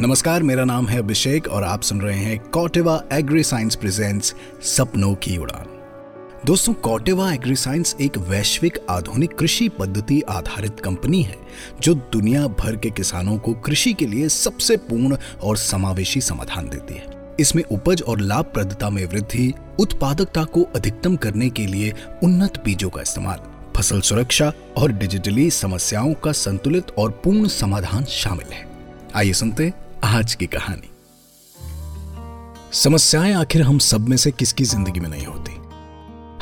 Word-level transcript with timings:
नमस्कार, 0.00 0.42
मेरा 0.42 0.64
नाम 0.64 0.86
है 0.88 0.98
अभिषेक 0.98 1.46
और 1.48 1.64
आप 1.64 1.82
सुन 1.82 2.00
रहे 2.00 2.16
हैं 2.16 2.38
कॉटेवा 2.50 3.00
एग्री 3.12 3.42
साइंस 3.42 3.74
प्रेजेंट्स 3.74 4.34
सपनों 4.62 5.14
की 5.14 5.36
उड़ान। 5.36 5.66
दोस्तों, 6.46 6.74
कॉटेवा 6.74 7.32
एग्री 7.32 7.54
साइंस 7.56 7.96
एक 8.00 8.18
वैश्विक 8.18 8.78
आधुनिक 8.90 9.34
कृषि 9.38 9.68
पद्धति 9.68 10.20
आधारित 10.28 10.80
कंपनी 10.80 11.22
है, 11.22 11.36
जो 11.80 11.94
दुनिया 11.94 12.46
भर 12.60 12.76
के 12.76 12.90
किसानों 12.90 13.36
को 13.38 13.54
कृषि 13.54 13.92
के 13.92 14.06
लिए 14.06 14.28
सबसे 14.28 14.76
पूर्ण 14.76 15.16
और 15.42 15.56
समावेशी 15.56 16.20
समाधान 16.20 16.68
देती 16.68 16.94
है। 16.94 17.34
इसमें 17.40 17.62
उपज 17.64 18.02
और 18.02 18.20
लाभप्रदता 18.20 18.90
में 18.90 19.04
वृद्धि, 19.06 19.52
उत्पादकता 19.80 20.44
को 20.44 20.62
अधिकतम 20.76 21.16
करने 21.16 21.50
के 21.50 21.66
लिए 21.66 21.92
उन्नत 22.22 22.62
बीजों 22.64 22.90
का 22.90 23.02
इस्तेमाल, 23.02 23.40
फ़सल 23.76 24.00
सुरक्षा 24.02 24.52
और 24.76 24.92
डिजिटली 24.92 25.50
समस्याओं 25.50 26.14
का 26.14 26.32
संतुलित 26.36 26.96
और 26.98 27.20
पूर्ण 27.24 27.48
समाधान 27.48 28.04
शामिल 28.04 28.52
है। 28.52 28.66
आइए 29.16 29.32
सुनते 29.32 29.72
आज 30.04 30.34
की 30.34 30.46
कहानी। 30.46 30.90
समस्याएँ 32.72 33.34
आखिर 33.34 33.62
हम 33.62 33.78
सब 33.78 34.08
में 34.08 34.16
से 34.16 34.30
किसकी 34.30 34.64
ज़िंदगी 34.64 35.00
में 35.00 35.08
नहीं 35.08 35.26
होती? 35.26 35.52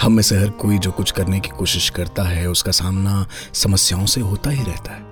हम 0.01 0.12
में 0.12 0.23
से 0.23 0.38
हर 0.38 0.51
कोई 0.51 0.78
जो 0.78 0.91
कुछ 0.91 1.10
करने 1.10 1.41
की 1.41 1.48
कोशिश 1.48 1.91
करता 1.91 2.23
है, 2.23 2.50
उसका 2.50 2.70
सामना 2.70 3.27
समस्याओं 3.55 4.06
से 4.06 4.20
होता 4.20 4.50
ही 4.50 4.64
रहता 4.64 4.92
है। 4.92 5.05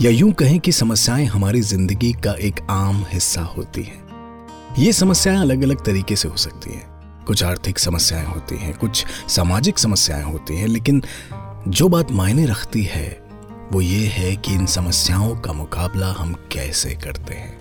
या 0.00 0.10
यूँ 0.10 0.32
कहें 0.32 0.60
कि 0.60 0.72
समस्याएँ 0.72 1.26
हमारी 1.26 1.60
ज़िंदगी 1.60 2.12
का 2.12 2.32
एक 2.32 2.60
आम 2.70 3.04
हिस्सा 3.08 3.42
होती 3.42 3.82
हैं। 3.82 4.74
ये 4.78 4.92
समस्याएँ 4.92 5.38
अलग 5.38 5.62
अलग 5.62 5.84
तरीके 5.84 6.16
से 6.16 6.28
हो 6.28 6.36
सकती 6.36 6.70
हैं। 6.70 7.24
कुछ 7.26 7.42
आर्थिक 7.42 7.78
समस्याएँ 7.78 8.26
होती 8.26 8.56
हैं, 8.56 8.76
कुछ 8.78 9.06
सामाजिक 9.28 9.78
समस्याएँ 9.78 10.24
होती 10.24 10.56
हैं, 10.56 10.66
लेकिन 10.66 11.02
जो 11.68 11.88
बात 11.88 12.10
मायने 12.10 12.46
रखती 12.46 12.82
है 12.82 13.25
वो 13.72 13.80
ये 13.80 14.06
है 14.06 14.36
कि 14.36 14.54
इन 14.54 14.66
समस्याओं 14.66 15.36
का 15.36 15.52
मुकाबला 15.52 16.06
हम 16.06 16.32
कैसे 16.52 16.90
करते 16.90 17.34
हैं? 17.34 17.58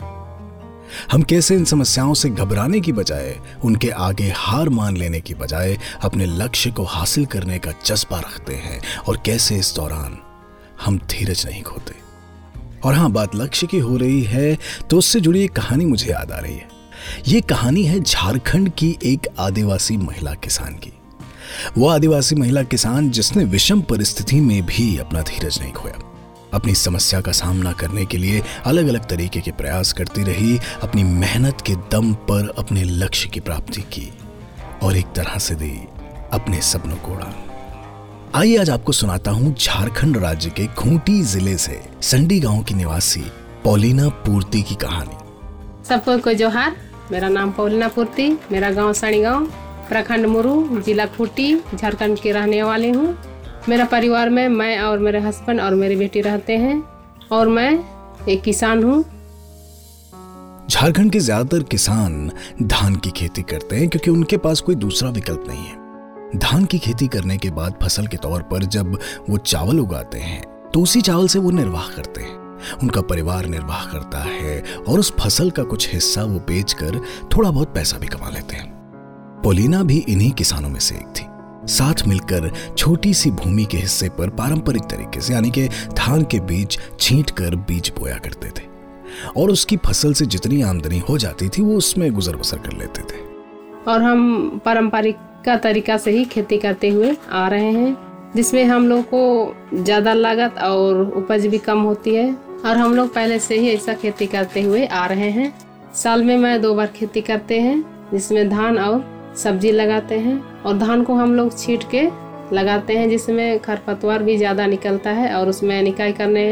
हम 1.12 1.22
कैसे 1.22 1.56
इन 1.56 1.66
समस्याओं 1.66 2.14
से 2.14 2.30
घबराने 2.30 2.80
की 2.80 2.92
बजाय, 2.92 3.40
उनके 3.64 3.90
आगे 3.90 4.32
हार 4.36 4.70
मान 4.70 4.98
लेने 4.98 5.22
की 5.22 5.34
बजाय, 5.34 5.78
अपने 6.02 6.26
लक्ष्य 6.26 6.72
को 6.72 6.84
हासिल 6.84 7.26
करने 7.26 7.60
का 7.60 7.72
जज्बा 7.86 8.20
रखते 8.20 8.56
हैं? 8.56 8.82
और 9.08 9.18
कैसे 9.26 9.56
इस 9.56 9.74
दौरान 9.76 10.18
हम 10.86 10.98
धीरज 10.98 11.46
नहीं 11.46 11.64
खोते? 11.64 11.96
और 12.84 12.94
हाँ 12.94 13.12
बात 13.12 13.36
लक्ष्य 13.36 13.68
की 13.68 13.80
हो 13.80 13.98
रही 13.98 14.24
है 14.24 14.58
तो 14.90 14.98
उससे 14.98 15.20
जुड़ी 15.20 15.44
एक 15.44 15.52
कहानी 15.52 15.86
मुझे 15.86 16.12
याद 16.12 16.32
आ 16.32 16.40
रही 16.40 16.56
है। 16.56 16.68
ये 17.28 17.42
कहानी 17.42 17.84
है 17.84 18.00
झारखंड 18.00 18.70
की 18.70 18.98
एक 19.04 19.28
आदिवासी 19.40 19.98
महिला 19.98 20.34
किसान 20.34 20.74
की। 20.74 20.95
वो 21.78 21.88
आदिवासी 21.88 22.36
महिला 22.36 22.64
किसान 22.64 23.10
जिसने 23.10 23.44
विषम 23.44 23.82
परिस्थिति 23.82 24.40
में 24.40 24.62
भी 24.66 24.98
अपना 24.98 25.22
धीरज 25.22 25.60
नहीं 25.62 25.74
खोया। 25.74 26.00
अपनी 26.54 26.76
समस्या 26.76 27.22
का 27.22 27.32
सामना 27.32 27.72
करने 27.72 28.06
के 28.06 28.18
लिए 28.18 28.42
अलग 28.66 28.88
अलग 28.88 29.08
तरीके 29.10 29.40
के 29.40 29.52
प्रयास 29.52 29.94
करती 29.94 30.24
रही, 30.24 30.58
अपनी 30.84 31.04
मेहनत 31.04 31.62
के 31.62 31.76
दम 31.92 32.14
पर 32.30 32.54
अपने 32.58 32.84
लक्ष्य 32.84 33.30
की 33.30 33.40
प्राप्ति 33.40 33.82
की 33.94 34.12
और 34.84 34.98
एक 34.98 35.06
तरह 35.16 35.38
से 35.38 35.56
दी 35.56 35.76
अपने 36.34 36.62
सपनों 36.62 36.96
को 36.96 37.12
उड़ान 37.12 37.34
आइए 38.36 38.58
आज 38.58 38.70
आपको 38.70 38.92
सुनाता 38.92 39.32
हूँ 39.32 39.54
झारखंड 39.56 40.18
राज्य 40.18 40.50
के 40.50 40.66
खूंटी 40.74 41.22
ज़िले 41.24 41.58
से 41.58 41.82
संडी 42.02 42.40
गाँव 42.40 42.64
की 42.64 42.74
निवासी 42.74 43.24
पौलीना 43.64 44.08
पूर्ति 44.26 44.62
की 44.62 44.76
कहानी। 44.76 45.86
सबको 45.90 46.34
जोहार। 46.34 46.76
मेरा 47.12 47.30
नाम 47.30 47.52
पौलिना 47.52 47.88
पूर्ति, 47.88 48.28
मेरा 48.52 48.72
गाँव 48.72 48.94
सणी 48.94 49.22
गाँव। 49.22 49.48
प्रखंड 49.90 50.26
मुरु, 50.26 50.82
जिला 50.82 51.06
खूंटी, 51.08 51.56
झारखंड 51.74 52.20
की 52.20 52.32
रहने 52.32 52.62
वाली 52.64 52.90
हूँ। 52.90 53.18
मेरा 53.70 53.86
परिवार 53.86 54.30
में 54.30 54.48
मैं 54.50 54.78
और 54.80 55.00
मेरे 55.00 55.20
हस्बैंड 55.20 55.62
और 55.62 55.76
मेरी 55.76 55.96
बेटी 55.96 56.22
रहते 56.22 56.58
हैं 56.58 56.82
और 57.32 57.48
मैं 57.50 57.72
एक 58.30 58.42
किसान 58.44 58.84
हूँ। 58.84 59.04
झारखंड 60.70 61.12
के 61.12 61.20
ज़्यादातर 61.20 61.64
किसान 61.64 62.30
धान 62.64 62.96
की 62.96 63.12
खेती 63.12 63.42
करते 63.44 63.76
हैं 63.76 63.90
क्योंकि 63.90 64.12
उनके 64.12 64.38
पास 64.38 64.62
कोई 64.62 64.76
दूसरा 64.76 65.10
विकल्प 65.10 65.44
नहीं 65.48 65.66
है। 65.66 66.40
धान 66.40 66.66
की 66.66 66.80
खेती 66.80 67.08
करने 67.08 67.38
के 67.38 67.50
बाद 67.52 67.80
फ़सल 67.84 68.08
के 68.08 68.18
तौर 68.18 68.42
पर 68.44 68.64
जब 68.68 68.98
वो 69.30 69.38
चावल 69.38 69.80
उगाते 69.80 70.20
हैं 70.20 70.42
तो 70.72 70.82
उसी 70.82 71.02
चावल 71.02 71.28
से 71.28 71.40
वो 71.40 71.52
निर्वाह 71.52 71.88
करते 71.88 72.22
हैं। 72.22 72.44
उनका 72.74 73.02
परिवार 73.04 73.46
निर्वाह 73.46 73.86
करता 73.86 74.20
है 74.22 74.62
और 74.80 75.00
उस 75.00 75.14
फ़सल 75.20 75.50
का 75.50 75.64
कुछ 75.66 75.94
हिस्सा 75.94 76.24
वो 76.24 76.40
बेचकर 76.48 77.02
थोड़ा 77.36 77.50
बहुत 77.50 77.74
पैसा 77.76 77.98
भी 77.98 78.08
कमा 78.08 78.30
लेते 78.30 78.56
हैं। 78.56 78.75
पोलिना 79.46 79.82
भी 79.84 79.98
इन्हीं 80.10 80.32
किसानों 80.32 80.70
में 80.70 80.80
से 80.80 80.96
एक 80.96 81.08
थी। 81.08 81.24
साथ 81.68 82.02
मिलकर 82.08 82.50
छोटी 82.78 83.14
सी 83.14 83.32
भूमि 83.32 83.66
के 83.66 83.78
हिस्से 83.78 84.08
पर 84.10 84.30
पारंपरिक 84.30 84.84
तरीके 84.84 85.22
से, 85.22 85.34
यानी 85.34 85.52
कि 85.52 85.68
धान 85.68 86.24
के 86.24 86.40
बीज 86.42 86.78
छींट 87.00 87.32
कर 87.32 87.56
बीज 87.68 87.92
बोया 88.00 88.16
करते 88.18 88.50
थे। 88.50 88.66
और 89.38 89.52
उसकी 89.52 89.78
फ़सल 89.78 90.14
से 90.14 90.26
जितनी 90.26 90.62
आमदनी 90.62 91.00
हो 91.00 91.18
जाती 91.18 91.50
थी, 91.50 91.62
वो 91.62 91.78
उसमें 91.78 92.12
गुजर 92.14 92.36
बसर 92.36 92.58
कर 92.58 92.78
लेते 92.78 93.02
थे। 93.04 93.24
और 93.88 94.02
हम 94.02 94.62
पारंपरिक 94.66 95.18
का 95.46 95.58
तरीका 95.60 95.98
से 95.98 96.12
ही 96.12 96.26
खेती 96.26 96.58
करते 96.58 96.90
हुए 96.90 97.16
आ 97.32 97.48
रहे 97.48 97.72
हैं, 97.72 97.98
जिसमें 98.36 98.64
हम 98.66 98.88
लोग 98.88 99.04
को 99.14 99.56
ज़्यादा 99.76 100.14
लागत 100.14 100.62
और 100.64 101.12
उपज 101.18 101.48
भी 101.48 101.58
कम 101.62 101.82
होती 101.84 102.16
है। 102.16 102.32
और 102.66 102.78
हम 102.78 102.96
लोग 102.96 103.14
पहले 103.14 103.40
से 103.40 103.60
ही 103.60 103.70
ऐसा 103.70 103.94
खेती 103.94 104.28
करते 104.28 104.62
हुए 104.62 104.86
आ 104.86 105.06
रहे 105.06 105.30
हैं। 105.32 105.54
साल 105.96 106.24
में 106.24 106.38
मैं 106.38 106.62
दो 106.62 106.76
बार 106.76 106.88
खेती 106.96 107.22
करते 107.24 107.60
हैं, 107.60 107.84
जिसमें 108.14 108.50
धान 108.50 108.78
और 108.78 109.14
सब्ज़ी 109.38 109.72
लगाते 109.72 110.20
हैं 110.20 110.40
और 110.62 110.78
धान 110.78 111.04
को 111.04 111.16
हम 111.16 111.34
लोग 111.36 111.58
छीट 111.60 111.84
के 111.92 112.04
लगाते 112.54 112.98
हैं, 112.98 113.10
जिसमें 113.10 113.60
खरपतवार 113.60 114.24
भी 114.24 114.38
ज़्यादा 114.38 114.66
निकलता 114.68 115.12
है 115.12 115.34
और 115.36 115.50
उसमें 115.50 115.82
निकाई 115.84 116.12
करने 116.14 116.48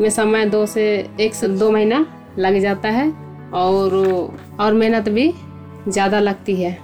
में 0.00 0.08
समय 0.10 0.46
दो 0.46 0.64
से 0.66 0.86
एक 1.20 1.34
से 1.34 1.48
दो 1.50 1.70
महीना 1.70 2.04
लग 2.38 2.58
जाता 2.60 2.88
है 2.90 3.10
और 3.54 3.94
और 4.60 4.74
मेहनत 4.74 5.08
भी 5.08 5.32
ज़्यादा 5.88 6.20
लगती 6.20 6.54
है। 6.56 6.78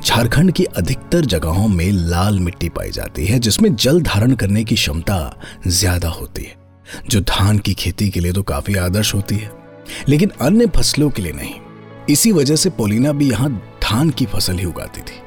झारखंड 0.00 0.52
की 0.52 0.64
अधिकतर 0.76 1.24
जगहों 1.26 1.68
में 1.68 1.90
लाल 1.92 2.38
मिट्टी 2.40 2.68
पाई 2.70 2.90
जाती 2.90 3.26
है, 3.26 3.38
जिसमें 3.38 3.74
जल 3.76 4.00
धारण 4.02 4.34
करने 4.34 4.64
की 4.64 4.74
क्षमता 4.74 5.38
ज़्यादा 5.66 6.08
होती 6.10 6.42
है। 6.42 6.56
जो 7.08 7.20
धान 7.22 7.58
की 7.58 7.74
खेती 7.74 8.08
के 8.08 8.20
लिए 8.20 8.32
तो 8.32 8.42
काफ़ी 8.44 8.74
आदर्श 8.78 9.14
होती 9.14 9.36
है, 9.36 9.50
लेकिन 10.08 10.30
अन्य 10.40 10.66
फ़सलों 10.68 11.10
के 11.10 11.22
लिए 11.22 11.32
नहीं। 11.32 11.54
इसी 12.10 12.32
वजह 12.32 12.56
से 12.56 12.70
पोलिना 12.70 13.12
भी 13.12 13.30
यहाँ 13.30 13.50
धान 13.82 14.10
की 14.10 14.26
फ़सल 14.26 14.58
ही 14.58 14.64
उगाती 14.64 15.00
थी। 15.00 15.20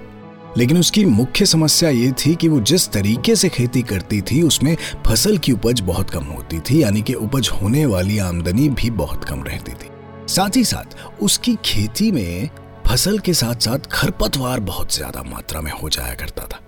लेकिन 0.57 0.77
उसकी 0.77 1.03
मुख्य 1.05 1.45
समस्या 1.45 1.89
ये 1.89 2.11
थी 2.11 2.33
कि 2.35 2.47
वो 2.47 2.59
जिस 2.61 2.87
तरीके 2.89 3.35
से 3.35 3.49
खेती 3.49 3.81
करती 3.81 4.21
थी, 4.21 4.41
उसमें 4.41 4.75
फ़सल 5.07 5.37
की 5.37 5.51
उपज 5.51 5.81
बहुत 5.81 6.09
कम 6.09 6.23
होती 6.23 6.59
थी, 6.59 6.81
यानी 6.83 7.01
कि 7.01 7.13
उपज 7.13 7.49
होने 7.61 7.85
वाली 7.85 8.17
आमदनी 8.17 8.67
भी 8.69 8.89
बहुत 8.89 9.23
कम 9.23 9.43
रहती 9.43 9.71
थी। 9.71 9.89
साथ 10.27 10.57
ही 10.57 10.63
साथ, 10.63 10.97
उसकी 11.21 11.55
खेती 11.65 12.11
में 12.11 12.49
फ़सल 12.87 13.19
के 13.19 13.33
साथ 13.33 13.55
साथ 13.55 13.79
खरपतवार 13.91 14.59
बहुत 14.59 14.93
ज़्यादा 14.93 15.23
मात्रा 15.23 15.61
में 15.61 15.71
हो 15.71 15.89
जाया 15.89 16.13
करता 16.13 16.43
था। 16.43 16.59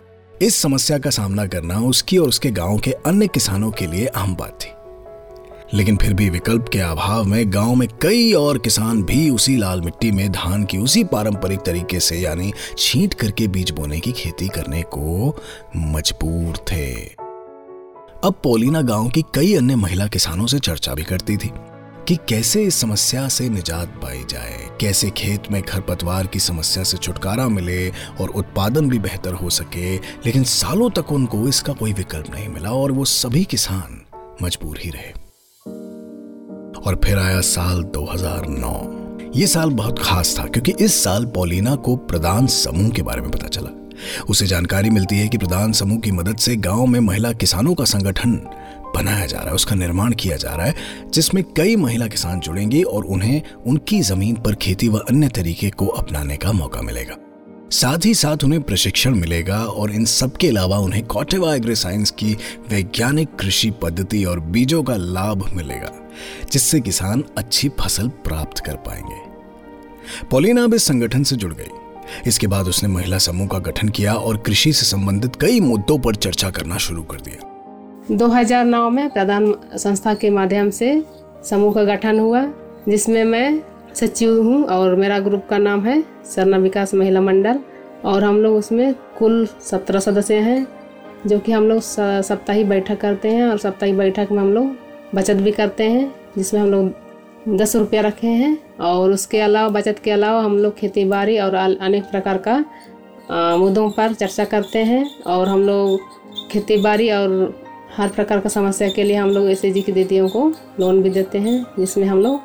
इस 0.41 0.55
समस्या 0.55 0.97
का 0.97 1.09
सामना 1.09 1.45
करना 1.47 1.79
उसकी 1.79 2.17
और 2.17 2.27
उसके 2.27 2.51
गाँव 2.51 2.77
के 2.77 2.91
अन्य 2.91 3.27
किसानों 3.27 3.71
के 3.71 3.87
लिए 3.87 4.07
आम 4.07 4.35
बात 4.35 4.57
थी। 4.61 4.71
लेकिन 5.73 5.97
फिर 5.97 6.13
भी 6.13 6.29
विकल्प 6.29 6.69
के 6.73 6.79
अभाव 6.79 7.23
में 7.23 7.53
गाँव 7.53 7.75
में 7.75 7.87
कई 8.01 8.31
और 8.33 8.57
किसान 8.57 9.03
भी 9.03 9.29
उसी 9.29 9.55
लाल 9.57 9.81
मिट्टी 9.81 10.11
में 10.11 10.31
धान 10.31 10.63
की 10.63 10.77
उसी 10.77 11.03
पारंपरिक 11.03 11.59
तरीके 11.59 11.99
से, 11.99 12.17
यानी 12.17 12.51
छींट 12.77 13.13
करके 13.13 13.47
बीज 13.47 13.71
बोने 13.71 13.99
की 13.99 14.11
खेती 14.11 14.47
करने 14.47 14.81
को 14.81 15.35
मजबूर 15.75 16.57
थे। 16.71 16.93
अब 18.23 18.39
पोलिना 18.43 18.81
गाँव 18.81 19.09
की 19.09 19.23
कई 19.35 19.53
अन्य 19.55 19.75
महिला 19.75 20.07
किसानों 20.07 20.47
से 20.47 20.59
चर्चा 20.59 20.93
भी 20.93 21.03
करती 21.03 21.37
थी 21.37 21.51
कि 22.07 22.15
कैसे 22.29 22.63
इस 22.63 22.75
समस्या 22.75 23.27
से 23.27 23.49
निजात 23.49 23.87
पाई 24.01 24.23
जाए, 24.29 24.77
कैसे 24.81 25.09
खेत 25.09 25.51
में 25.51 25.61
खरपतवार 25.61 26.27
की 26.27 26.39
समस्या 26.39 26.83
से 26.83 26.97
छुटकारा 26.97 27.47
मिले 27.47 27.89
और 27.89 28.29
उत्पादन 28.29 28.89
भी 28.89 28.99
बेहतर 28.99 29.33
हो 29.33 29.49
सके, 29.49 29.95
लेकिन 29.95 30.43
सालों 30.43 30.89
तक 30.89 31.11
उनको 31.11 31.47
इसका 31.47 31.73
कोई 31.73 31.93
विकल्प 31.93 32.33
नहीं 32.33 32.47
मिला 32.49 32.69
और 32.69 32.91
वो 32.91 33.05
सभी 33.05 33.43
किसान 33.43 34.01
मजबूर 34.41 34.79
ही 34.83 34.89
रहे। 34.89 35.22
और 36.87 37.01
फिर 37.05 37.17
आया 37.17 37.41
साल 37.41 37.83
2009 37.83 38.89
ये 39.35 39.47
साल 39.47 39.69
बहुत 39.69 39.99
खास 39.99 40.35
था, 40.39 40.43
क्योंकि 40.43 40.73
इस 40.79 41.03
साल 41.03 41.25
पौलीना 41.25 41.75
को 41.75 41.95
प्रदान 41.95 42.47
समूह 42.47 42.89
के 42.89 43.01
बारे 43.01 43.21
में 43.21 43.31
पता 43.31 43.47
चला। 43.47 43.69
उसे 44.29 44.47
जानकारी 44.47 44.89
मिलती 44.89 45.19
है 45.19 45.27
कि 45.27 45.37
प्रदान 45.37 45.71
समूह 45.71 45.99
की 45.99 46.11
मदद 46.11 46.37
से 46.37 46.55
गाँव 46.55 46.85
में 46.85 46.99
महिला 46.99 47.31
किसानों 47.31 47.73
का 47.73 47.83
संगठन 47.83 48.31
बनाया 48.95 49.25
जा 49.25 49.37
रहा 49.37 49.47
है, 49.47 49.53
उसका 49.53 49.75
निर्माण 49.75 50.13
किया 50.13 50.37
जा 50.37 50.55
रहा 50.55 50.65
है, 50.65 50.75
जिसमें 51.13 51.43
कई 51.57 51.75
महिला 51.75 52.07
किसान 52.07 52.39
जुड़ेंगे 52.39 52.83
और 52.83 53.05
उन्हें 53.05 53.41
उनकी 53.67 54.01
ज़मीन 54.01 54.35
पर 54.35 54.55
खेती 54.55 54.89
व 54.89 54.97
अन्य 54.97 55.27
तरीके 55.27 55.69
को 55.69 55.85
अपनाने 55.85 56.37
का 56.37 56.51
मौका 56.51 56.81
मिलेगा। 56.81 57.15
साथ 57.73 58.05
ही 58.05 58.13
साथ 58.13 58.43
उन्हें 58.43 58.61
प्रशिक्षण 58.61 59.15
मिलेगा 59.15 59.57
और 59.57 59.91
इन 59.91 60.05
सब 60.05 60.37
के 60.37 60.47
अलावा 60.47 60.77
उन्हें 60.77 61.05
कॉटेवा 61.05 61.55
एग्री 61.55 61.75
साइंस 61.75 62.11
की 62.11 62.37
वैज्ञानिक 62.69 63.29
कृषि 63.39 63.71
पद्धति 63.71 64.25
और 64.25 64.39
बीजों 64.39 64.83
का 64.83 64.95
लाभ 64.95 65.51
मिलेगा, 65.53 65.91
जिससे 66.51 66.79
किसान 66.79 67.23
अच्छी 67.37 67.69
फ़सल 67.69 68.07
प्राप्त 68.07 68.59
कर 68.59 68.75
पाएँगे। 68.75 69.15
पोलिना 70.31 70.63
अब 70.63 70.73
इस 70.73 70.83
संगठन 70.83 71.23
से 71.23 71.35
जुड़ 71.35 71.53
गई। 71.53 71.69
इसके 72.27 72.47
बाद 72.47 72.67
उसने 72.67 72.89
महिला 72.89 73.17
समूह 73.17 73.47
का 73.47 73.59
गठन 73.59 73.89
किया 73.89 74.13
और 74.13 74.37
कृषि 74.37 74.73
से 74.73 74.85
संबंधित 74.85 75.35
कई 75.35 75.59
मुद्दों 75.59 75.99
पर 75.99 76.15
चर्चा 76.15 76.49
करना 76.49 76.77
शुरू 76.77 77.03
कर 77.03 77.21
दिया। 77.21 78.15
2009 78.15 78.89
में 78.89 79.09
प्रधान 79.09 79.55
संस्था 79.75 80.13
के 80.13 80.29
माध्यम 80.29 80.69
से 80.69 81.03
समूह 81.49 81.73
का 81.73 81.83
गठन 81.83 82.19
हुआ, 82.19 82.45
जिसमें 82.89 83.23
मैं 83.23 83.61
सचिव 83.95 84.41
हूँ 84.43 84.63
और 84.65 84.95
मेरा 84.95 85.19
ग्रुप 85.19 85.45
का 85.49 85.57
नाम 85.57 85.85
है 85.85 86.03
सरना 86.25 86.57
विकास 86.57 86.93
महिला 86.93 87.21
मंडल 87.21 87.59
और 88.05 88.23
हम 88.23 88.41
लोग 88.41 88.55
उसमें 88.55 88.93
कुल 89.19 89.45
सत्रह 89.61 89.99
सदस्य 89.99 90.35
हैं, 90.37 90.65
जो 91.27 91.39
कि 91.39 91.51
हम 91.51 91.67
लोग 91.67 91.79
सप्ताही 91.81 92.63
बैठक 92.63 92.99
करते 93.01 93.29
हैं 93.29 93.47
और 93.47 93.57
सप्ताही 93.57 93.93
बैठक 93.93 94.27
में 94.31 94.39
हम 94.39 94.51
लोग 94.53 95.15
बचत 95.15 95.35
भी 95.35 95.51
करते 95.51 95.83
हैं, 95.83 96.13
जिसमें 96.37 96.61
हम 96.61 96.71
लोग 96.71 97.57
दस 97.57 97.75
रुपया 97.75 98.01
रखे 98.01 98.27
हैं 98.27 98.57
और 98.81 99.11
उसके 99.11 99.39
अलावा, 99.39 99.69
बचत 99.69 99.99
के 100.03 100.11
अलावा 100.11 100.41
हम 100.41 100.57
लोग 100.57 100.75
खेती 100.77 101.05
बाड़ी 101.05 101.37
और 101.39 101.53
अनेक 101.55 102.03
प्रकार 102.03 102.37
का 102.47 102.63
मुद्दों 103.57 103.89
पर 103.89 104.13
चर्चा 104.13 104.45
करते 104.45 104.79
हैं 104.79 105.05
और 105.27 105.47
हम 105.47 105.61
लोग 105.61 106.49
खेती 106.51 106.77
बाड़ी 106.77 107.09
और 107.11 107.53
हर 107.97 108.09
प्रकार 108.09 108.39
का 108.39 108.49
समस्या 108.49 108.89
के 108.89 109.03
लिए 109.03 109.15
हम 109.15 109.29
लोग 109.29 109.49
एस 109.49 109.61
जी 109.63 109.81
की 109.81 109.91
दीदियों 109.91 110.27
को 110.29 110.47
लोन 110.79 111.01
भी 111.01 111.09
देते 111.09 111.37
हैं, 111.37 111.65
जिसमें 111.79 112.05
हम 112.07 112.19
लोग 112.19 112.41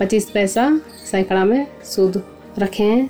पच्चीस 0.00 0.30
पैसा 0.30 0.70
सैकड़ा 1.10 1.44
में 1.44 1.66
सूद 1.84 2.22
रखे 2.58 2.82
हैं। 2.82 3.08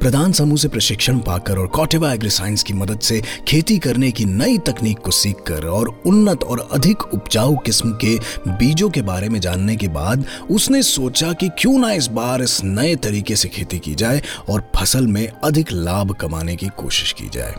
प्रधान 0.00 0.32
समूह 0.32 0.56
से 0.56 0.68
प्रशिक्षण 0.68 1.18
पाकर 1.18 1.58
और 1.58 1.66
कॉटेवा 1.66 2.12
एग्री 2.12 2.30
साइंस 2.30 2.62
की 2.62 2.74
मदद 2.74 3.00
से 3.00 3.20
खेती 3.48 3.78
करने 3.78 4.10
की 4.10 4.24
नई 4.24 4.58
तकनीक 4.58 4.98
को 4.98 5.10
सीखकर 5.10 5.66
और 5.66 5.88
उन्नत 6.06 6.42
और 6.42 6.68
अधिक 6.72 7.02
उपजाऊ 7.14 7.56
किस्म 7.56 7.92
के 8.04 8.16
बीजों 8.48 8.90
के 8.90 9.02
बारे 9.02 9.28
में 9.28 9.40
जानने 9.40 9.76
के 9.76 9.88
बाद 9.88 10.24
उसने 10.50 10.82
सोचा 10.82 11.32
कि 11.32 11.48
क्यों 11.58 11.78
ना 11.78 11.92
इस 11.92 12.06
बार 12.06 12.42
इस 12.42 12.60
नए 12.64 12.96
तरीके 12.96 13.36
से 13.36 13.48
खेती 13.48 13.78
की 13.78 13.94
जाए 13.94 14.22
और 14.48 14.70
फ़सल 14.76 15.06
में 15.06 15.26
अधिक 15.28 15.72
लाभ 15.72 16.14
कमाने 16.14 16.56
की 16.56 16.68
कोशिश 16.76 17.12
की 17.12 17.28
जाए। 17.28 17.54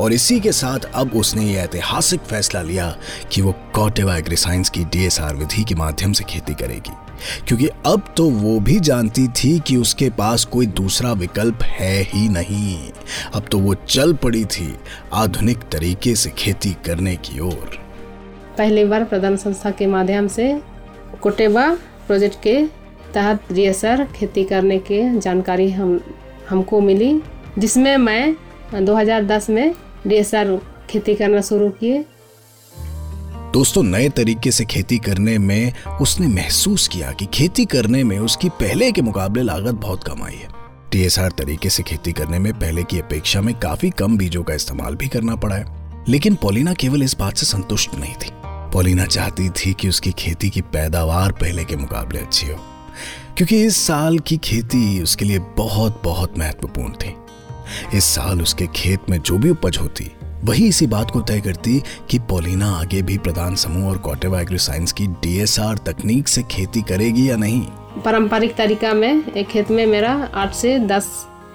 और 0.00 0.12
इसी 0.12 0.40
के 0.40 0.52
साथ 0.52 0.78
अब 0.94 1.12
उसने 1.14 1.44
ये 1.44 1.58
ऐतिहासिक 1.58 2.20
फैसला 2.20 2.62
लिया 2.62 2.96
कि 3.32 3.42
वो 3.42 3.54
कॉटेवा 3.74 4.16
एग्री 4.16 4.36
साइंस 4.36 4.70
की 4.70 4.84
डीएसआर 4.84 5.36
विधि 5.36 5.64
के 5.64 5.74
माध्यम 5.74 6.12
से 6.12 6.24
खेती 6.24 6.54
करेगी। 6.54 6.92
क्योंकि 7.46 7.68
अब 7.86 8.14
तो 8.16 8.30
वो 8.30 8.60
भी 8.60 8.80
जानती 8.80 9.28
थी 9.28 9.58
कि 9.60 9.76
उसके 9.76 10.10
पास 10.10 10.44
कोई 10.44 10.66
दूसरा 10.66 11.12
विकल्प 11.12 11.62
है 11.62 12.02
ही 12.02 12.28
नहीं। 12.28 12.90
अब 13.34 13.46
तो 13.50 13.58
वो 13.58 13.74
चल 13.74 14.12
पड़ी 14.14 14.44
थी 14.44 14.74
आधुनिक 15.12 15.58
तरीके 15.58 16.14
से 16.14 16.30
खेती 16.30 16.76
करने 16.86 17.16
की 17.16 17.40
ओर। 17.40 17.78
पहली 18.58 18.84
बार 18.84 19.04
प्रधान 19.04 19.36
संस्था 19.36 19.70
के 19.70 19.86
माध्यम 19.86 20.28
से 20.28 20.62
कोटेबा 21.22 21.68
प्रोजेक्ट 22.06 22.36
के 22.42 22.62
तहत 23.14 23.52
डीएसआर 23.52 24.04
खेती 24.16 24.44
करने 24.44 24.78
के 24.78 25.18
जानकारी 25.18 25.70
हम, 25.70 26.00
हमको 26.50 26.80
मिली, 26.80 27.20
जिसमें 27.58 27.96
मैं 27.96 28.36
2010 28.84 29.50
में 29.50 29.74
डीएसआर 30.06 30.58
खेती 30.90 31.14
करना 31.14 31.40
शुरू 31.40 31.68
किए। 31.70 32.04
दोस्तों, 33.54 33.82
नए 33.82 34.08
तरीके 34.08 34.50
से 34.50 34.64
खेती 34.64 34.98
करने 34.98 35.38
में 35.38 35.72
उसने 36.00 36.26
महसूस 36.26 36.88
किया 36.88 37.12
कि 37.12 37.26
खेती 37.26 37.64
करने 37.64 38.04
में 38.04 38.18
उसकी 38.18 38.48
पहले 38.48 38.92
के 38.92 39.02
मुकाबले 39.02 39.42
लागत 39.42 39.74
बहुत 39.74 40.04
कम 40.04 40.22
आई 40.22 40.34
है। 40.34 40.48
टीएसआर 40.92 41.30
तरीके 41.30 41.70
से 41.70 41.82
खेती 41.82 42.12
करने 42.12 42.38
में 42.38 42.52
पहले 42.52 42.82
की 42.82 42.98
अपेक्षा 42.98 43.40
में 43.40 43.54
काफ़ी 43.54 43.90
कम 43.90 44.16
बीजों 44.18 44.42
का 44.42 44.54
इस्तेमाल 44.54 44.94
भी 44.94 45.08
करना 45.08 45.36
पड़ा 45.36 45.56
है। 45.56 46.04
लेकिन 46.08 46.34
पोलिना 46.34 46.74
केवल 46.74 47.02
इस 47.02 47.16
बात 47.18 47.36
से 47.36 47.46
संतुष्ट 47.46 47.94
नहीं 47.94 48.14
थी। 48.14 48.30
पोलिना 48.72 49.04
चाहती 49.06 49.48
थी 49.50 49.72
कि 49.72 49.88
उसकी 49.88 50.12
खेती 50.12 50.50
की 50.50 50.60
पैदावार 50.60 51.32
पहले 51.32 51.64
के 51.64 51.76
मुकाबले 51.76 52.18
अच्छी 52.18 52.46
हो, 52.46 52.58
क्योंकि 53.36 53.62
इस 53.62 53.76
साल 53.76 54.18
की 54.18 54.36
खेती 54.36 55.02
उसके 55.02 55.24
लिए 55.24 55.38
बहुत 55.38 56.00
बहुत 56.04 56.38
महत्वपूर्ण 56.38 56.92
थी। 56.92 57.14
इस 57.94 58.04
साल 58.04 58.42
उसके 58.42 58.66
खेत 58.66 59.10
में 59.10 59.18
जो 59.18 59.38
भी 59.38 59.50
उपज 59.50 59.78
होती 59.80 60.10
वही 60.44 60.66
इसी 60.68 60.86
बात 60.86 61.10
को 61.10 61.20
तय 61.20 61.40
करती 61.40 61.82
कि 62.10 62.18
पोलिना 62.18 62.66
आगे 62.72 63.02
भी 63.02 63.16
प्रधान 63.18 63.54
समूह 63.54 63.88
और 63.90 63.98
कॉटेवा 63.98 64.40
एग्री 64.40 64.58
साइंस 64.58 64.92
की 64.92 65.06
डीएसआर 65.06 65.78
तकनीक 65.86 66.28
से 66.28 66.42
खेती 66.42 66.82
करेगी 66.82 67.28
या 67.30 67.36
नहीं। 67.36 67.60
पारंपरिक 68.04 68.54
तरीका 68.54 68.92
में 68.94 69.24
एक 69.26 69.48
खेत 69.48 69.70
में 69.70 69.84
मेरा 69.86 70.12
आठ 70.34 70.54
से 70.54 70.78
दस 70.78 71.08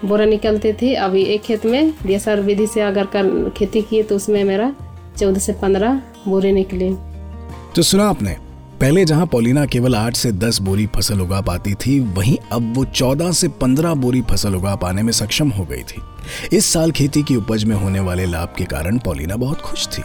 बोरा 0.06 0.26
निकलते 0.26 0.74
थे 0.82 0.94
अभी 0.96 1.24
एक 1.24 1.42
खेत 1.42 1.66
में 1.66 1.94
डीएसआर 2.06 2.42
विधि 2.42 2.68
से 2.68 2.82
अगर 2.82 3.06
कर 3.06 3.50
खेती 3.58 3.82
किए 3.82 4.04
तो 4.04 4.16
उसमें 4.16 4.44
मेरा 4.44 4.74
चौदह 5.18 5.40
से 5.40 5.54
पंद्रह 5.54 6.02
बोरे 6.28 6.52
निकले। 6.52 6.94
तो 7.76 7.82
सुना 7.82 8.10
आपने 8.10 8.36
पहले 8.84 9.04
जहाँ 9.06 9.26
पोलिना 9.26 9.66
केवल 9.66 9.96
आठ 9.96 10.16
से 10.16 10.32
दस 10.32 10.60
बोरी 10.60 10.86
फ़सल 10.86 11.22
उगा 11.22 11.40
पाती 11.42 11.74
थी, 11.74 12.00
वहीं 12.00 12.38
अब 12.52 12.74
वो 12.76 12.84
चौदह 12.86 13.32
से 13.32 13.48
पंद्रह 13.48 13.94
बोरी 13.94 14.22
फ़सल 14.22 14.56
उगा 14.56 14.76
पाने 14.76 15.04
में 15.04 15.12
सक्षम 15.12 15.50
हो 15.50 15.66
गई 15.66 15.84
थी। 15.84 16.02
इस 16.58 16.66
साल 16.66 16.92
खेती 16.92 17.24
की 17.24 17.36
उपज 17.36 17.64
में 17.64 17.76
होने 17.76 18.00
वाले 18.00 18.26
लाभ 18.26 18.54
के 18.58 18.66
कारण 18.66 18.98
पोलिना 18.98 19.36
बहुत 19.36 19.62
खुश 19.62 19.88
थी। 19.88 20.04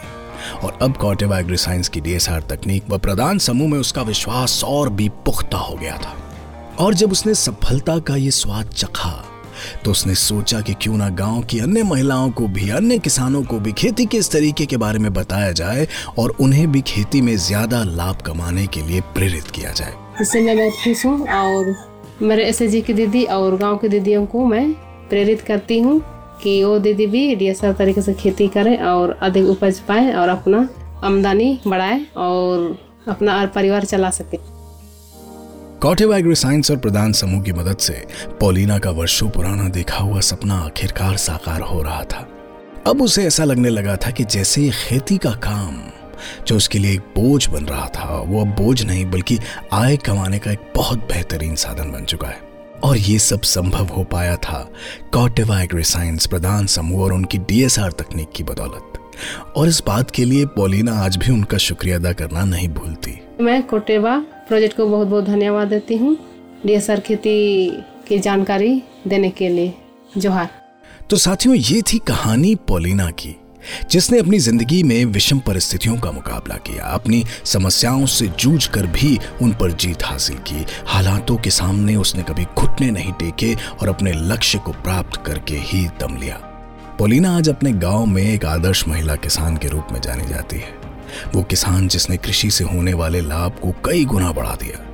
और 0.63 0.77
अब 0.81 0.95
कॉटेवा 0.97 1.39
एग्री 1.39 1.57
साइंस 1.57 1.89
की 1.89 2.01
डीएसआर 2.01 2.41
तकनीक 2.41 2.89
व 2.89 2.97
प्रदान 2.97 3.37
समूह 3.37 3.69
में 3.69 3.79
उसका 3.79 4.01
विश्वास 4.01 4.63
और 4.63 4.89
भी 4.89 5.09
पुख्ता 5.25 5.57
हो 5.57 5.75
गया 5.75 5.97
था। 5.97 6.15
और 6.79 6.93
जब 6.93 7.11
उसने 7.11 7.33
सफलता 7.33 7.99
का 7.99 8.15
ये 8.15 8.31
स्वाद 8.31 8.65
चखा 8.65 9.11
तो 9.85 9.91
उसने 9.91 10.15
सोचा 10.15 10.61
कि 10.61 10.73
क्यों 10.81 10.97
ना 10.97 11.09
गाँव 11.09 11.41
की 11.41 11.59
अन्य 11.59 11.83
महिलाओं 11.83 12.29
को 12.31 12.47
भी, 12.47 12.69
अन्य 12.69 12.97
किसानों 12.99 13.43
को 13.43 13.59
भी 13.59 13.71
खेती 13.73 14.05
के 14.05 14.17
इस 14.17 14.31
तरीके 14.31 14.65
के 14.65 14.77
बारे 14.77 14.99
में 14.99 15.13
बताया 15.13 15.51
जाए 15.51 15.87
और 16.19 16.35
उन्हें 16.41 16.71
भी 16.71 16.81
खेती 16.81 17.21
में 17.21 17.35
ज़्यादा 17.37 17.83
लाभ 17.83 18.21
कमाने 18.21 18.67
के 18.67 18.81
लिए 18.81 19.01
प्रेरित 19.15 19.51
किया 19.51 19.71
जाए। 19.71 19.93
इससे 20.21 20.41
मैं 20.41 20.57
बहुत 20.57 20.83
खुश 20.83 21.05
हूँ 21.05 21.27
और 21.29 21.75
मेरे 22.21 22.45
एस 22.45 22.59
की 22.87 22.93
दीदी 22.93 23.23
और 23.25 23.57
गाँव 23.57 23.77
की 23.77 23.89
दीदियों 23.89 24.25
को 24.25 24.45
मैं 24.45 24.71
प्रेरित 25.09 25.41
करती 25.41 25.79
हूँ 25.79 26.01
कि 26.43 26.63
वो 26.63 26.77
दीदी 26.79 27.05
भी 27.07 27.35
डीएसआर 27.35 27.73
तरीके 27.73 28.01
से 28.01 28.13
खेती 28.13 28.47
करें 28.47 28.77
और 28.77 29.17
अधिक 29.21 29.45
उपज 29.45 29.79
पाए 29.79 30.13
और 30.13 30.29
अपना 30.29 30.67
आमदनी 31.03 31.59
बढ़ाए 31.67 32.05
और 32.17 32.77
अपना 33.07 33.39
और 33.39 33.47
परिवार 33.47 33.85
चला 33.85 34.09
सके। 34.09 34.37
कॉटेव 35.81 36.13
एग्री 36.13 36.35
साइंस 36.35 36.71
और 36.71 36.77
प्रधान 36.77 37.11
समूह 37.11 37.41
की 37.41 37.53
मदद 37.53 37.77
से 37.77 38.05
पोलिना 38.39 38.79
का 38.79 38.89
वर्षों 38.89 39.29
पुराना 39.29 39.69
देखा 39.69 39.97
हुआ 39.97 40.19
सपना 40.19 40.55
आखिरकार 40.55 41.17
साकार 41.17 41.61
हो 41.61 41.81
रहा 41.81 42.03
था। 42.03 42.27
अब 42.87 43.01
उसे 43.01 43.25
ऐसा 43.25 43.43
लगने 43.43 43.69
लगा 43.69 43.95
था 43.95 44.11
कि 44.11 44.23
जैसे 44.23 44.69
खेती 44.69 45.17
का 45.17 45.29
काम, 45.29 45.79
जो 46.47 46.57
उसके 46.57 46.79
लिए 46.79 46.93
एक 46.93 46.99
बोझ 46.99 47.47
बन 47.47 47.65
रहा 47.65 47.87
था, 47.87 48.23
वो 48.27 48.41
अब 48.41 48.47
बोझ 48.47 48.83
नहीं, 48.83 49.05
बल्कि 49.05 49.37
आय 49.73 49.97
कमाने 49.97 50.39
का 50.39 50.51
एक 50.51 50.71
बहुत 50.75 50.99
बेहतरीन 50.99 51.55
साधन 51.55 51.91
बन 51.91 52.03
चुका 52.03 52.27
है। 52.27 52.41
और 52.83 52.97
ये 52.97 53.19
सब 53.19 53.41
संभव 53.41 53.85
हो 53.85 54.03
पाया 54.03 54.35
था 54.35 54.69
कॉटेवा 55.13 55.61
एग्री 55.61 55.83
साइंस, 55.83 56.25
प्रधान 56.25 56.65
समूह 56.65 57.03
और 57.03 57.13
उनकी 57.13 57.37
डीएसआर 57.37 57.91
तकनीक 57.91 58.29
की 58.35 58.43
बदौलत। 58.43 58.93
और 59.55 59.67
इस 59.67 59.81
बात 59.87 60.11
के 60.11 60.25
लिए 60.25 60.45
पोलिना 60.45 60.93
आज 60.93 61.17
भी 61.17 61.31
उनका 61.31 61.57
शुक्रिया 61.57 61.95
अदा 61.95 62.11
करना 62.13 62.43
नहीं 62.43 62.67
भूलती। 62.69 63.21
मैं 63.41 63.63
कोटेवा 63.67 64.23
प्रोजेक्ट 64.49 64.77
को 64.77 64.85
बहुत 64.85 65.07
बहुत 65.07 65.25
धन्यवाद 65.25 65.67
देती 65.67 65.97
हूँ। 65.97 66.17
डीएसआर 66.65 66.99
खेती 66.99 67.69
की 68.07 68.19
जानकारी 68.19 68.81
देने 69.07 69.29
के 69.29 69.49
लिए। 69.49 69.73
जोहार। 70.17 70.49
तो 71.09 71.17
साथियों, 71.17 71.55
ये 71.55 71.81
थी 71.81 71.97
कहानी 71.97 72.55
पोलिना 72.67 73.09
की, 73.11 73.35
जिसने 73.91 74.19
अपनी 74.19 74.39
ज़िंदगी 74.39 74.81
में 74.83 75.05
विषम 75.05 75.39
परिस्थितियों 75.39 75.97
का 75.97 76.11
मुकाबला 76.11 76.55
किया। 76.57 76.85
अपनी 76.85 77.23
समस्याओं 77.45 78.05
से 78.05 78.27
जूझ 78.39 78.65
कर 78.67 78.87
भी 78.87 79.17
उन 79.41 79.51
पर 79.51 79.71
जीत 79.71 80.03
हासिल 80.03 80.37
की। 80.47 80.65
हालातों 80.87 81.37
के 81.37 81.49
सामने 81.49 81.95
उसने 81.95 82.23
कभी 82.23 82.45
घुटने 82.57 82.91
नहीं 82.91 83.11
टेके 83.11 83.53
और 83.53 83.89
अपने 83.89 84.13
लक्ष्य 84.25 84.59
को 84.59 84.71
प्राप्त 84.73 85.23
करके 85.25 85.57
ही 85.61 85.85
दम 85.99 86.17
लिया। 86.17 86.35
पोलिना 86.99 87.37
आज 87.37 87.49
अपने 87.49 87.71
गाँव 87.71 88.05
में 88.05 88.23
एक 88.23 88.45
आदर्श 88.45 88.87
महिला 88.87 89.15
किसान 89.15 89.57
के 89.57 89.67
रूप 89.67 89.87
में 89.91 90.01
जानी 90.01 90.27
जाती 90.27 90.57
है। 90.57 90.78
वो 91.35 91.43
किसान 91.43 91.87
जिसने 91.87 92.17
कृषि 92.17 92.49
से 92.51 92.63
होने 92.63 92.93
वाले 92.93 93.21
लाभ 93.21 93.59
को 93.61 93.71
कई 93.85 94.05
गुना 94.05 94.31
बढ़ा 94.31 94.55
दिया, 94.55 94.85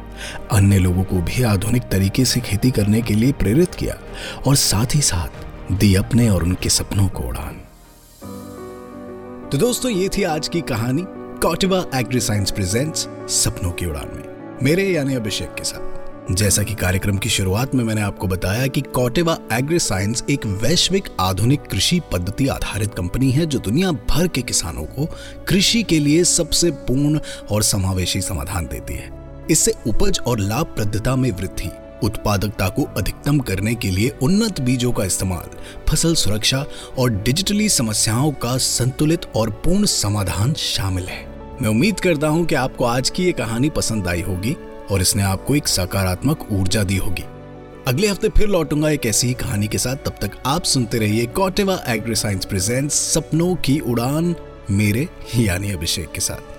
अन्य 0.52 0.78
लोगों 0.78 1.04
को 1.04 1.22
भी 1.22 1.44
आधुनिक 1.44 1.84
तरीके 1.84 2.26
से 2.26 2.40
खेती 2.40 2.72
करने 2.72 3.02
के 3.02 3.14
लिए 3.14 3.32
प्रेरित 3.32 3.76
किया 3.76 3.98
और 4.48 4.56
साथ 4.56 4.96
ही 4.96 5.02
साथ 5.02 5.72
दी 5.72 5.94
अपने 5.96 6.30
और 6.30 6.44
उनके 6.44 6.70
सपनों 6.70 7.08
को 7.08 7.24
उड़ान। 7.24 7.62
तो 9.52 9.58
दोस्तों, 9.58 9.92
ये 9.92 10.10
थी 10.10 10.24
आज 10.24 10.48
की 10.48 10.62
कहानी, 10.62 11.04
कॉटिवा 11.42 11.84
एग्री 11.96 12.20
साइंस 12.20 12.52
प्रेजेंट्स 12.52 13.08
सपनों 13.34 13.72
की 13.72 13.86
उड़ान 13.86 14.10
में। 14.16 14.24
मेरे 14.64 14.84
यानी 14.84 15.16
अभिषेक 15.16 15.54
के 15.54 15.64
साथ। 15.64 15.95
जैसा 16.32 16.64
कि 16.64 16.74
कार्यक्रम 16.74 17.18
की 17.18 17.30
शुरुआत 17.30 17.76
में 17.76 17.84
मैंने 17.84 18.02
आपको 18.02 18.28
बताया 18.28 18.68
कि 18.68 18.82
कॉटेवा 18.82 19.38
एग्री 19.54 19.80
साइंस 19.80 20.24
एक 20.30 20.46
वैश्विक 20.46 21.10
आधुनिक 21.20 21.62
कृषि 21.62 22.02
पद्धति 22.14 22.48
आधारित 22.48 22.94
कंपनी 22.94 23.32
है 23.32 23.46
जो 23.46 23.60
दुनिया 23.60 23.92
भर 23.92 24.28
के 24.28 24.42
किसानों 24.42 24.84
को 24.84 25.06
कृषि 25.48 25.84
के 25.84 26.00
लिए 26.00 26.24
सबसे 26.24 26.72
पूर्ण 26.72 27.20
और 27.52 27.64
समावेशी 27.64 28.22
समाधान 28.22 28.66
देती 28.66 28.94
है। 28.94 29.12
इससे 29.52 29.74
उपज 29.88 30.20
और 30.28 30.40
लाभप्रदता 30.40 31.16
में 31.16 31.32
वृद्धि, 31.32 31.70
उत्पादकता 32.04 32.70
को 32.70 32.84
अधिकतम 32.98 33.40
करने 33.40 33.76
के 33.76 33.92
लिए 33.92 34.10
उन्नत 34.24 34.62
बीजों 34.62 34.92
का 34.92 35.04
इस्तेमाल, 35.04 35.58
फ़सल 35.90 36.16
सुरक्षा 36.16 36.66
और 37.00 37.10
डिजिटली 37.10 37.70
समस्याओं 37.70 38.32
का 38.32 38.58
संतुलित 38.58 39.26
और 39.36 39.50
पूर्ण 39.50 39.86
समाधान 39.86 40.54
शामिल 40.54 41.04
है। 41.04 41.26
मैं 41.62 41.70
उम्मीद 41.70 42.00
करता 42.00 42.28
हूँ 42.28 42.46
कि 42.46 42.56
आपको 42.56 42.86
आज 42.86 43.10
की 43.10 43.24
ये 43.24 43.32
कहानी 43.32 43.70
पसंद 43.70 44.08
आई 44.08 44.22
होगी। 44.22 44.56
और 44.92 45.02
इसने 45.02 45.24
आपको 45.24 45.56
एक 45.56 45.68
सकारात्मक 45.68 46.48
ऊर्जा 46.52 46.84
दी 46.84 46.98
होगी। 46.98 47.24
अगले 47.88 48.08
हफ़्ते 48.08 48.30
फिर 48.30 48.48
लौटूँगा 48.48 48.90
एक 48.90 49.06
ऐसी 49.06 49.28
ही 49.28 49.34
कहानी 49.34 49.68
के 49.68 49.78
साथ। 49.78 49.96
तब 49.96 50.16
तक 50.22 50.38
आप 50.46 50.64
सुनते 50.64 50.98
रहिए 50.98 51.26
कॉटेवा 51.26 51.80
एग्री 51.88 52.16
साइंस 52.16 52.46
प्रेजेंट 52.46 52.92
सपनों 52.92 53.56
की 53.56 53.80
उड़ान 53.80 54.36
मेरे 54.72 55.08
यानी 55.36 55.72
अभिषेक 55.72 56.12
के 56.12 56.20
साथ। 56.20 56.55